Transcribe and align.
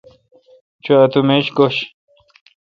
چو 0.83 0.93
اتو 1.03 1.19
میش 1.27 1.45
گوش۔ 1.57 1.75